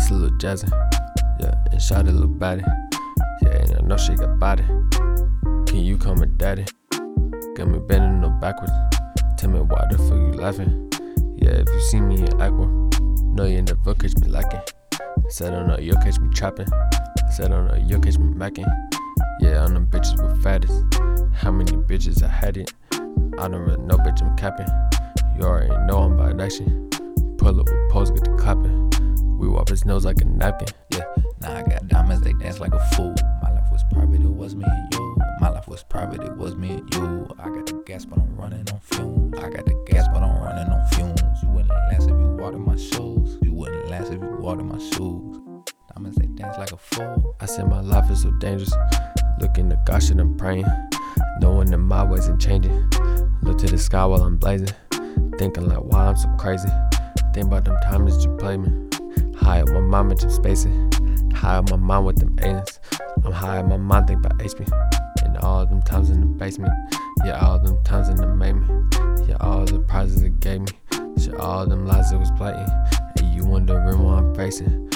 [0.00, 0.70] this little jazzy.
[1.40, 2.62] Yeah, and shot a little body.
[3.42, 4.64] Yeah, and I know she got body.
[5.66, 6.64] Can you call me daddy?
[7.54, 8.72] Got me bending no backwards.
[9.36, 10.90] Tell me why the fuck you laughing?
[11.36, 12.66] Yeah, if you see me in aqua,
[13.34, 14.60] know you never catch me lacking.
[15.28, 16.68] Said I know you'll catch me trapping.
[17.30, 18.70] Said I know you'll catch me macking.
[19.40, 20.82] Yeah, on them bitches with fattest.
[21.34, 22.72] How many bitches I had it?
[22.92, 24.68] I don't really know, bitch, I'm capping.
[25.36, 26.88] You already know I'm by action.
[27.38, 28.90] Pull up with pose, get the clapping.
[29.40, 30.68] We wipe his nose like a napkin.
[30.90, 31.06] Yeah,
[31.40, 33.14] now I got diamonds, they dance like a fool.
[33.42, 35.16] My life was private, it was me and you.
[35.40, 37.26] My life was private, it was me and you.
[37.38, 39.38] I got the gas, but I'm running on fumes.
[39.38, 41.22] I got the gas, but I'm running on fumes.
[41.42, 43.38] You wouldn't last if you water my shoes.
[43.40, 45.38] You wouldn't last if you water my shoes.
[45.94, 47.34] Diamonds, they dance like a fool.
[47.40, 48.74] I said my life is so dangerous.
[49.40, 50.66] Looking to God, shit, I'm praying.
[51.40, 52.90] Knowing that my ways ain't changing.
[53.40, 54.68] Look to the sky while I'm blazing.
[55.38, 56.68] Thinking like, why I'm so crazy.
[57.32, 58.90] Think about them times that you played me.
[59.50, 60.92] High up my with them spacing.
[61.34, 62.78] High up my mind with them aliens.
[63.24, 64.64] I'm high up my mind, think about HP.
[65.24, 66.72] And all them times in the basement.
[67.24, 68.68] Yeah, all them times in the made me.
[69.26, 70.68] Yeah, all the prizes it gave me.
[71.18, 72.64] Shit, all them lies it was playing.
[73.18, 74.88] And you wondering why I'm facing.